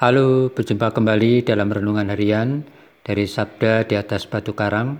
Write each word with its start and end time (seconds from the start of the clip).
Halo, 0.00 0.48
berjumpa 0.48 0.96
kembali 0.96 1.44
dalam 1.44 1.68
renungan 1.68 2.08
harian 2.08 2.64
dari 3.04 3.28
Sabda 3.28 3.84
di 3.84 4.00
atas 4.00 4.24
Batu 4.24 4.56
Karang 4.56 4.96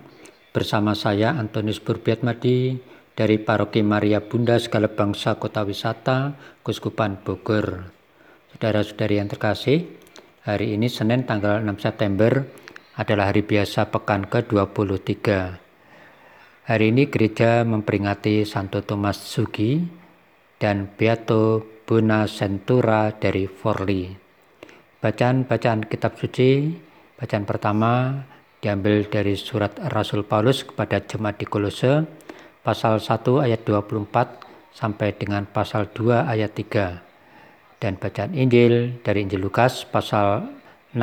bersama 0.53 0.93
saya 0.93 1.33
Antonius 1.41 1.81
Burbiatmadi 1.81 2.77
dari 3.17 3.41
Paroki 3.41 3.81
Maria 3.81 4.21
Bunda 4.21 4.61
Segala 4.61 4.93
Bangsa 4.93 5.41
Kota 5.41 5.65
Wisata, 5.65 6.37
Kuskupan 6.61 7.17
Bogor. 7.25 7.89
Saudara-saudari 8.53 9.17
yang 9.17 9.33
terkasih, 9.33 9.89
hari 10.45 10.77
ini 10.77 10.93
Senin 10.93 11.25
tanggal 11.25 11.65
6 11.65 11.81
September 11.81 12.45
adalah 13.01 13.33
hari 13.33 13.41
biasa 13.41 13.89
pekan 13.89 14.29
ke-23. 14.29 15.17
Hari 16.69 16.85
ini 16.93 17.09
gereja 17.09 17.65
memperingati 17.65 18.45
Santo 18.45 18.85
Thomas 18.85 19.17
Sugi 19.17 19.81
dan 20.61 20.93
Beato 20.93 21.65
Bonaventura 21.89 23.17
dari 23.17 23.49
Forli. 23.49 24.29
Bacaan-bacaan 25.01 25.89
kitab 25.89 26.21
suci, 26.21 26.77
bacaan 27.17 27.49
pertama 27.49 28.21
diambil 28.61 29.09
dari 29.09 29.33
surat 29.33 29.73
Rasul 29.97 30.29
Paulus 30.29 30.61
kepada 30.61 31.01
jemaat 31.01 31.41
di 31.41 31.49
Kolose, 31.49 32.05
pasal 32.61 33.01
1 33.01 33.41
ayat 33.41 33.65
24 33.65 34.77
sampai 34.77 35.17
dengan 35.17 35.49
pasal 35.49 35.89
2 35.97 36.29
ayat 36.29 36.53
3. 36.53 37.81
Dan 37.81 37.97
bacaan 37.97 38.37
Injil 38.37 39.01
dari 39.01 39.25
Injil 39.25 39.41
Lukas 39.41 39.89
pasal 39.89 40.53
6 40.93 41.01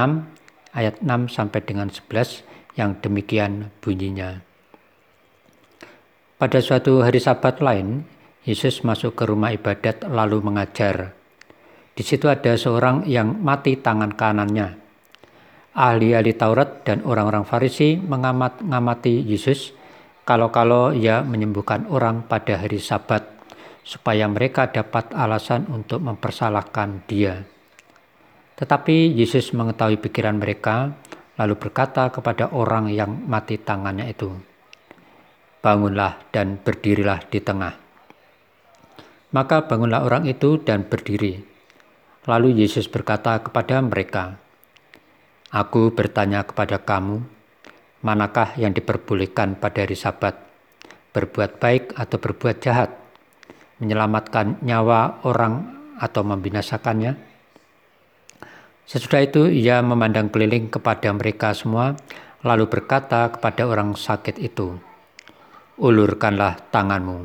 ayat 0.78 1.02
6 1.02 1.34
sampai 1.34 1.66
dengan 1.66 1.90
11 1.90 2.46
yang 2.78 3.02
demikian 3.02 3.74
bunyinya. 3.82 4.46
Pada 6.38 6.62
suatu 6.62 7.02
hari 7.02 7.18
sabat 7.18 7.66
lain, 7.66 8.06
Yesus 8.46 8.86
masuk 8.86 9.18
ke 9.18 9.26
rumah 9.26 9.58
ibadat 9.58 10.06
lalu 10.06 10.38
mengajar. 10.46 11.17
Di 11.98 12.06
situ 12.06 12.30
ada 12.30 12.54
seorang 12.54 13.10
yang 13.10 13.42
mati 13.42 13.82
tangan 13.82 14.14
kanannya. 14.14 14.78
Ahli-ahli 15.74 16.38
Taurat 16.38 16.86
dan 16.86 17.02
orang-orang 17.02 17.42
Farisi 17.42 17.98
mengamat-ngamati 17.98 19.26
Yesus 19.26 19.74
kalau-kalau 20.22 20.94
ia 20.94 21.26
menyembuhkan 21.26 21.90
orang 21.90 22.22
pada 22.30 22.62
hari 22.62 22.78
Sabat 22.78 23.26
supaya 23.82 24.30
mereka 24.30 24.70
dapat 24.70 25.10
alasan 25.10 25.66
untuk 25.74 26.06
mempersalahkan 26.06 27.02
dia. 27.10 27.42
Tetapi 28.62 29.18
Yesus 29.18 29.58
mengetahui 29.58 29.98
pikiran 29.98 30.38
mereka 30.38 30.94
lalu 31.42 31.58
berkata 31.58 32.14
kepada 32.14 32.54
orang 32.54 32.94
yang 32.94 33.26
mati 33.26 33.58
tangannya 33.58 34.06
itu, 34.06 34.38
"Bangunlah 35.66 36.30
dan 36.30 36.62
berdirilah 36.62 37.26
di 37.26 37.42
tengah." 37.42 37.74
Maka 39.34 39.66
bangunlah 39.66 40.06
orang 40.06 40.30
itu 40.30 40.62
dan 40.62 40.86
berdiri. 40.86 41.57
Lalu 42.28 42.60
Yesus 42.60 42.92
berkata 42.92 43.40
kepada 43.40 43.80
mereka, 43.80 44.36
Aku 45.48 45.96
bertanya 45.96 46.44
kepada 46.44 46.76
kamu, 46.76 47.24
manakah 48.04 48.52
yang 48.60 48.76
diperbolehkan 48.76 49.56
pada 49.56 49.88
hari 49.88 49.96
sabat, 49.96 50.36
berbuat 51.16 51.64
baik 51.64 51.96
atau 51.96 52.20
berbuat 52.20 52.60
jahat, 52.60 52.92
menyelamatkan 53.80 54.60
nyawa 54.60 55.24
orang 55.24 55.72
atau 56.04 56.28
membinasakannya? 56.28 57.16
Sesudah 58.84 59.24
itu 59.24 59.48
ia 59.48 59.80
memandang 59.80 60.28
keliling 60.28 60.68
kepada 60.68 61.08
mereka 61.16 61.56
semua, 61.56 61.96
lalu 62.44 62.68
berkata 62.68 63.32
kepada 63.32 63.72
orang 63.72 63.96
sakit 63.96 64.36
itu, 64.36 64.76
Ulurkanlah 65.80 66.60
tanganmu. 66.76 67.24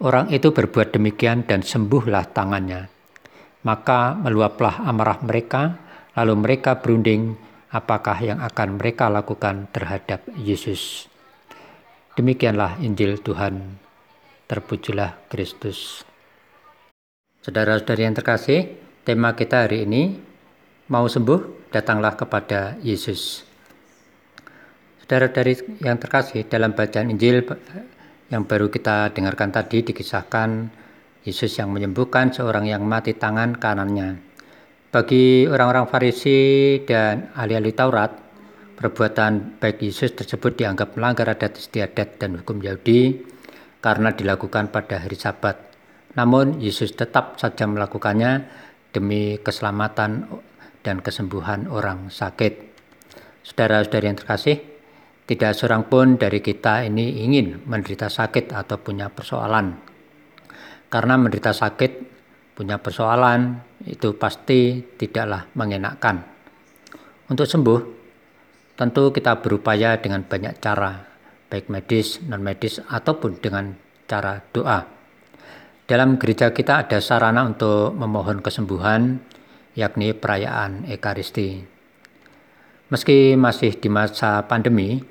Orang 0.00 0.32
itu 0.32 0.48
berbuat 0.48 0.96
demikian 0.96 1.44
dan 1.44 1.60
sembuhlah 1.60 2.32
tangannya. 2.32 2.95
Maka 3.66 4.14
meluaplah 4.14 4.86
amarah 4.86 5.18
mereka, 5.26 5.74
lalu 6.14 6.38
mereka 6.38 6.78
berunding 6.78 7.34
apakah 7.74 8.14
yang 8.22 8.38
akan 8.38 8.78
mereka 8.78 9.10
lakukan 9.10 9.66
terhadap 9.74 10.22
Yesus. 10.38 11.10
Demikianlah 12.14 12.78
Injil 12.78 13.18
Tuhan. 13.18 13.82
Terpujilah 14.46 15.26
Kristus. 15.26 16.06
Saudara-saudari 17.42 18.06
yang 18.06 18.14
terkasih, 18.14 18.78
tema 19.02 19.34
kita 19.34 19.66
hari 19.66 19.82
ini, 19.82 20.14
mau 20.86 21.10
sembuh, 21.10 21.70
datanglah 21.74 22.14
kepada 22.14 22.78
Yesus. 22.86 23.42
Saudara-saudari 25.02 25.82
yang 25.82 25.98
terkasih, 25.98 26.46
dalam 26.46 26.70
bacaan 26.70 27.10
Injil 27.10 27.42
yang 28.30 28.46
baru 28.46 28.70
kita 28.70 29.10
dengarkan 29.10 29.50
tadi 29.50 29.82
dikisahkan 29.82 30.70
Yesus 31.26 31.58
yang 31.58 31.74
menyembuhkan 31.74 32.30
seorang 32.30 32.70
yang 32.70 32.86
mati 32.86 33.18
tangan 33.18 33.58
kanannya. 33.58 34.22
Bagi 34.94 35.50
orang-orang 35.50 35.90
Farisi 35.90 36.78
dan 36.86 37.34
ahli-ahli 37.34 37.74
Taurat, 37.74 38.14
perbuatan 38.78 39.58
baik 39.58 39.82
Yesus 39.82 40.14
tersebut 40.14 40.54
dianggap 40.54 40.94
melanggar 40.94 41.26
adat 41.26 41.58
istiadat 41.58 42.22
dan 42.22 42.38
hukum 42.38 42.62
Yahudi 42.62 43.26
karena 43.82 44.14
dilakukan 44.14 44.70
pada 44.70 45.02
hari 45.02 45.18
Sabat. 45.18 45.58
Namun 46.14 46.62
Yesus 46.62 46.94
tetap 46.94 47.42
saja 47.42 47.66
melakukannya 47.66 48.46
demi 48.94 49.42
keselamatan 49.42 50.30
dan 50.86 51.02
kesembuhan 51.02 51.66
orang 51.66 52.06
sakit. 52.06 52.78
Saudara-saudari 53.42 54.06
yang 54.06 54.16
terkasih, 54.16 54.62
tidak 55.26 55.58
seorang 55.58 55.90
pun 55.90 56.14
dari 56.14 56.38
kita 56.38 56.86
ini 56.86 57.26
ingin 57.26 57.66
menderita 57.66 58.06
sakit 58.06 58.54
atau 58.54 58.78
punya 58.78 59.10
persoalan 59.10 59.95
karena 60.86 61.18
menderita 61.18 61.50
sakit, 61.50 61.92
punya 62.54 62.78
persoalan, 62.78 63.60
itu 63.84 64.14
pasti 64.16 64.80
tidaklah 64.96 65.50
mengenakkan. 65.52 66.24
Untuk 67.26 67.44
sembuh, 67.44 67.80
tentu 68.78 69.10
kita 69.10 69.42
berupaya 69.42 69.98
dengan 69.98 70.22
banyak 70.22 70.62
cara, 70.62 70.94
baik 71.50 71.68
medis, 71.68 72.22
non-medis, 72.24 72.80
ataupun 72.86 73.42
dengan 73.42 73.74
cara 74.06 74.38
doa. 74.54 74.86
Dalam 75.86 76.18
gereja 76.18 76.50
kita 76.50 76.86
ada 76.86 76.98
sarana 76.98 77.46
untuk 77.46 77.94
memohon 77.94 78.42
kesembuhan, 78.42 79.22
yakni 79.78 80.14
perayaan 80.14 80.86
Ekaristi. 80.90 81.62
Meski 82.90 83.34
masih 83.34 83.74
di 83.78 83.90
masa 83.90 84.46
pandemi, 84.46 85.02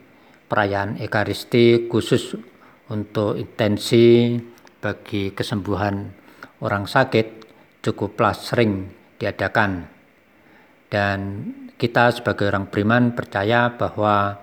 perayaan 0.47 0.99
Ekaristi 0.99 1.91
khusus 1.91 2.35
untuk 2.87 3.35
intensi 3.35 4.35
bagi 4.85 5.33
kesembuhan 5.33 6.13
orang 6.61 6.85
sakit 6.85 7.41
cukuplah 7.81 8.37
sering 8.37 8.85
diadakan. 9.17 9.89
Dan 10.85 11.19
kita 11.73 12.13
sebagai 12.13 12.45
orang 12.53 12.69
beriman 12.69 13.17
percaya 13.17 13.73
bahwa 13.73 14.37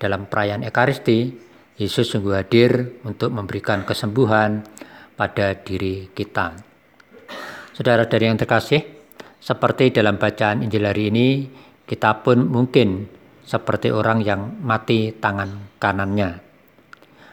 dalam 0.00 0.24
perayaan 0.24 0.64
Ekaristi, 0.64 1.36
Yesus 1.76 2.08
sungguh 2.08 2.32
hadir 2.32 3.04
untuk 3.04 3.36
memberikan 3.36 3.84
kesembuhan 3.84 4.64
pada 5.12 5.52
diri 5.60 6.08
kita. 6.16 6.56
Saudara 7.76 8.08
dari 8.08 8.32
yang 8.32 8.40
terkasih, 8.40 8.80
seperti 9.36 9.92
dalam 9.92 10.16
bacaan 10.16 10.64
Injil 10.64 10.88
hari 10.88 11.12
ini, 11.12 11.28
kita 11.84 12.24
pun 12.24 12.48
mungkin 12.48 13.04
seperti 13.44 13.92
orang 13.92 14.24
yang 14.24 14.56
mati 14.64 15.12
tangan 15.12 15.76
kanannya. 15.76 16.51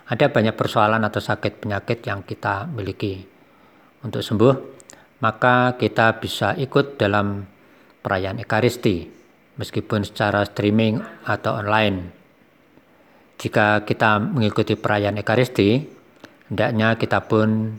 Ada 0.09 0.33
banyak 0.33 0.57
persoalan 0.57 1.05
atau 1.05 1.21
sakit 1.21 1.61
penyakit 1.61 2.01
yang 2.01 2.25
kita 2.25 2.65
miliki. 2.65 3.21
Untuk 4.01 4.25
sembuh, 4.25 4.53
maka 5.21 5.77
kita 5.77 6.17
bisa 6.17 6.57
ikut 6.57 6.97
dalam 6.97 7.45
perayaan 8.01 8.41
Ekaristi, 8.41 9.05
meskipun 9.61 10.01
secara 10.01 10.41
streaming 10.49 10.97
atau 11.29 11.61
online. 11.61 12.09
Jika 13.37 13.85
kita 13.85 14.17
mengikuti 14.17 14.73
perayaan 14.73 15.21
Ekaristi, 15.21 15.77
hendaknya 16.49 16.97
kita 16.97 17.29
pun 17.29 17.77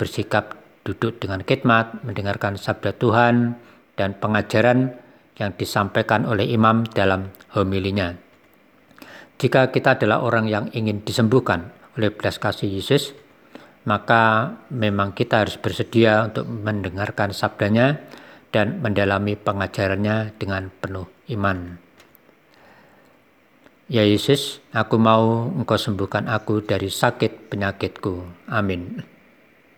bersikap 0.00 0.56
duduk 0.80 1.20
dengan 1.20 1.44
khidmat, 1.44 2.08
mendengarkan 2.08 2.56
sabda 2.56 2.96
Tuhan, 2.96 3.52
dan 4.00 4.16
pengajaran 4.16 4.96
yang 5.36 5.52
disampaikan 5.60 6.24
oleh 6.24 6.48
imam 6.56 6.88
dalam 6.88 7.28
homilinya. 7.52 8.23
Jika 9.38 9.74
kita 9.74 9.98
adalah 9.98 10.22
orang 10.22 10.46
yang 10.46 10.70
ingin 10.70 11.02
disembuhkan 11.02 11.74
oleh 11.98 12.10
belas 12.14 12.38
kasih 12.38 12.70
Yesus, 12.70 13.14
maka 13.84 14.54
memang 14.72 15.12
kita 15.12 15.44
harus 15.44 15.60
bersedia 15.60 16.30
untuk 16.30 16.48
mendengarkan 16.48 17.34
sabdanya 17.34 18.00
dan 18.54 18.80
mendalami 18.80 19.34
pengajarannya 19.34 20.38
dengan 20.38 20.70
penuh 20.78 21.10
iman. 21.34 21.82
Ya 23.84 24.00
Yesus, 24.00 24.64
aku 24.72 24.96
mau 24.96 25.52
engkau 25.52 25.76
sembuhkan 25.76 26.24
aku 26.24 26.64
dari 26.64 26.88
sakit 26.88 27.52
penyakitku. 27.52 28.48
Amin. 28.48 29.13